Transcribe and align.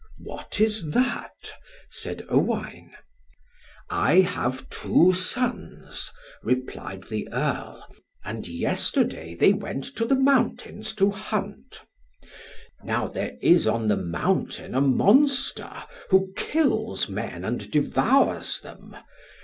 "What 0.23 0.59
is 0.59 0.89
that?" 0.93 1.53
said 1.91 2.25
Owain. 2.27 2.89
"I 3.91 4.21
have 4.21 4.67
two 4.71 5.13
sons," 5.13 6.11
replied 6.41 7.03
the 7.03 7.29
Earl, 7.31 7.85
"and 8.25 8.47
yesterday 8.47 9.35
they 9.35 9.53
went 9.53 9.83
to 9.97 10.05
the 10.05 10.15
mountains 10.15 10.95
to 10.95 11.11
hunt. 11.11 11.85
Now 12.83 13.09
there 13.09 13.37
is 13.43 13.67
on 13.67 13.89
the 13.89 13.95
mountain 13.95 14.73
a 14.73 14.81
monster, 14.81 15.83
who 16.09 16.33
kills 16.35 17.07
men 17.07 17.45
and 17.45 17.69
devours 17.69 18.59
them. 18.61 18.95